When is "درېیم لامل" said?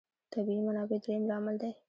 1.03-1.55